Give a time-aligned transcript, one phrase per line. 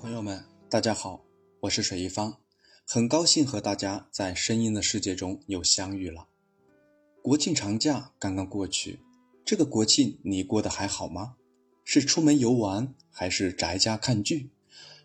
[0.00, 1.26] 朋友们，大家好，
[1.60, 2.38] 我是水一方，
[2.86, 6.26] 很高兴和大家在声音的世界中又相遇了。
[7.20, 9.00] 国庆长假刚刚过去，
[9.44, 11.34] 这个国庆你过得还好吗？
[11.84, 14.48] 是出门游玩，还是宅家看剧？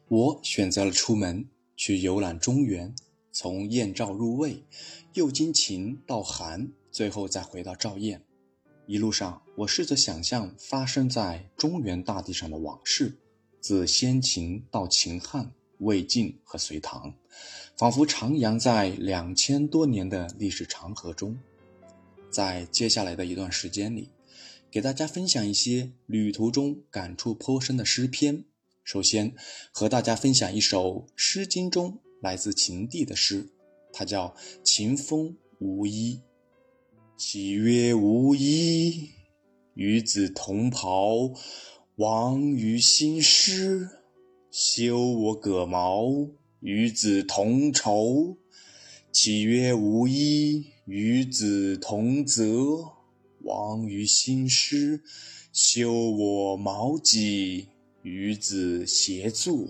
[0.07, 2.95] 我选择了出门去游览中原，
[3.33, 4.63] 从燕赵入魏，
[5.11, 8.23] 又经秦到韩，最后再回到赵燕。
[8.87, 13.17] 一路上，我试着想象发生在中原大地上的往事。
[13.67, 17.11] 自先秦到秦汉、魏晋和隋唐，
[17.75, 21.35] 仿佛徜徉在两千多年的历史长河中。
[22.29, 24.11] 在接下来的一段时间里，
[24.69, 28.45] 给大家分享一些旅途中感触颇深的诗篇。
[28.83, 29.33] 首先，
[29.71, 33.49] 和大家分享一首《诗经》中来自秦地的诗，
[33.91, 34.27] 它叫
[34.63, 36.21] 《秦风无衣》。
[37.17, 39.09] 其曰：“无衣，
[39.73, 41.33] 与子同袍。”
[41.97, 43.89] 王于新师，
[44.51, 46.29] 修我葛毛，
[46.59, 48.35] 与子同仇。
[49.13, 52.43] 岂曰无衣，与子同泽。
[53.43, 55.03] 王于新师，
[55.53, 57.69] 修我毛戟，
[58.01, 59.65] 与子偕作。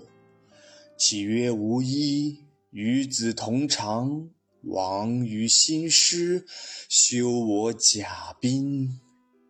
[0.97, 2.39] 岂曰无衣，
[2.71, 4.29] 与子同裳。
[4.63, 6.43] 王于新师，
[6.89, 8.99] 修我甲兵，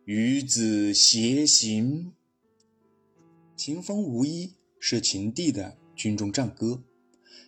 [0.04, 2.12] 与子偕行。
[3.56, 6.82] 秦风无衣是秦地的军中战歌。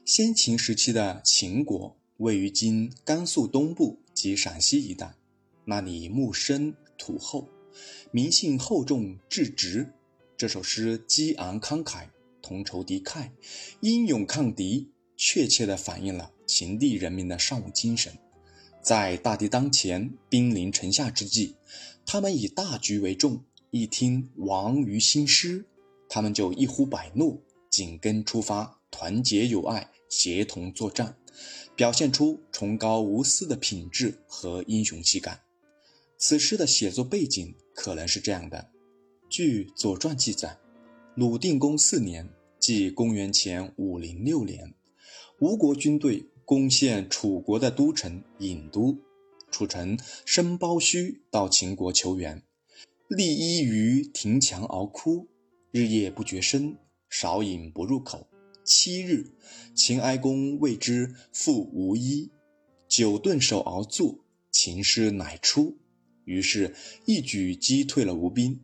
[0.06, 5.14] 先秦时期的秦国位于今甘肃东部及陕西一带，
[5.66, 7.46] 那里木深土厚，
[8.10, 9.92] 民信厚重质直。
[10.34, 12.06] 这首诗激昂慷慨，
[12.40, 13.28] 同仇敌忾，
[13.80, 18.10] 英勇抗敌，确切地反映了秦地人民的尚武精神。
[18.80, 21.54] 在大敌当前、兵临城下之际，
[22.06, 23.44] 他们以大局为重。
[23.70, 25.66] 一听王于新师。
[26.08, 31.16] 他们就一呼百诺，紧跟出发，团结友爱，协同作战，
[31.76, 35.40] 表现出崇高无私的品质和英雄气概。
[36.16, 38.70] 此诗的写作背景可能是这样的：
[39.28, 40.58] 据《左传》记载，
[41.14, 44.74] 鲁定公四年，即公元前五零六年，
[45.40, 48.98] 吴国军队攻陷楚国的都城郢都，
[49.50, 52.42] 楚臣申包胥到秦国求援，
[53.06, 55.28] 立衣于庭墙而哭。
[55.70, 56.74] 日夜不觉声，
[57.10, 58.26] 少饮不入口。
[58.64, 59.26] 七日，
[59.74, 62.30] 秦哀公谓之父无衣，
[62.88, 64.18] 久顿首而坐，
[64.50, 65.76] 秦师乃出。
[66.24, 66.74] 于是，
[67.04, 68.58] 一举击退了吴兵。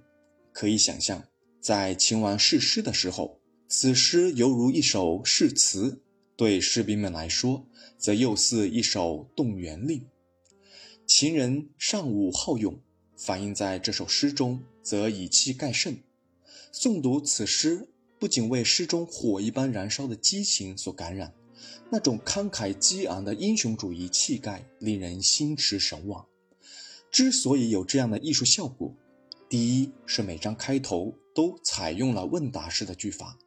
[0.50, 1.22] 可以想象，
[1.60, 3.38] 在秦王誓师的时候，
[3.68, 6.00] 此诗犹如一首誓词；
[6.36, 7.66] 对士兵们来说，
[7.98, 10.06] 则又似一首动员令。
[11.06, 12.80] 秦人尚武好勇，
[13.14, 15.94] 反映在这首诗中，则以气盖胜。
[16.74, 21.32] 诵读此诗，不仅为诗中火一般燃烧的激情所感染，
[21.88, 26.26] 那种慷慨激昂的英雄主义气概令人心驰神往。
[27.12, 28.92] 之所以有这样的艺术效果，
[29.48, 33.38] 第一是每章开头都采用了问答式的句法，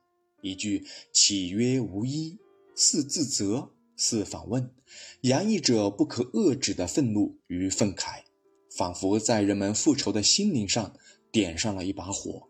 [0.42, 2.38] 一句“岂曰无衣”，
[2.76, 4.72] 似自责，似反问，
[5.20, 8.22] 洋溢着不可遏制的愤怒与愤慨，
[8.78, 10.96] 仿佛在人们复仇的心灵上
[11.30, 12.48] 点上了一把火。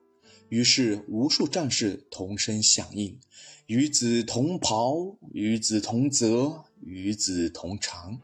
[0.50, 3.19] 于是，无数战士同声响应
[3.68, 8.18] ：“与子同袍，与子同泽，与子同裳。”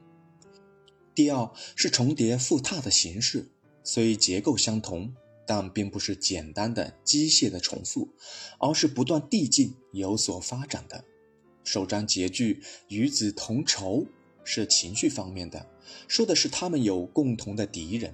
[1.13, 3.51] 第二是重叠复沓的形式，
[3.83, 5.13] 虽结构相同，
[5.45, 8.07] 但并不是简单的机械的重复，
[8.57, 11.03] 而是不断递进、有所发展的。
[11.65, 14.05] 首章结句“与子同仇”
[14.45, 15.69] 是情绪方面的，
[16.07, 18.13] 说的是他们有共同的敌人。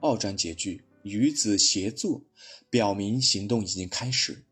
[0.00, 0.82] 二章结句。
[1.06, 2.24] 与子协作，
[2.68, 4.44] 表明行动已经开始。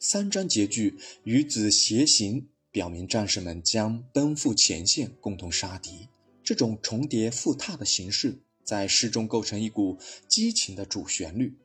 [0.00, 6.08] 三章结句“与子偕行”，表明战士们将奔赴前线，共同杀敌。
[6.42, 9.96] 这种重叠复沓的形式，在诗中构成一股
[10.26, 11.56] 激情的主旋律。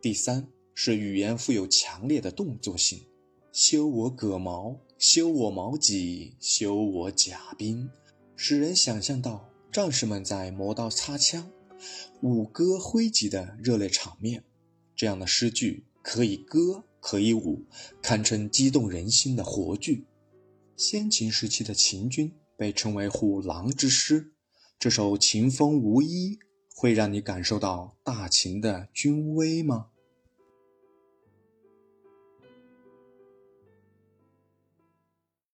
[0.00, 3.04] 第三是语言富有强烈的动作性，
[3.52, 7.90] 修我戈矛，修我矛戟，修我甲兵，
[8.36, 11.50] 使人想象到战士们在磨刀擦枪。
[12.20, 14.44] 舞歌挥击的热烈场面，
[14.94, 17.64] 这样的诗句可以歌可以舞，
[18.00, 20.06] 堪称激动人心的活剧。
[20.76, 24.32] 先秦时期的秦军被称为虎狼之师，
[24.78, 26.36] 这首《秦风无衣》
[26.74, 29.88] 会让你感受到大秦的军威吗？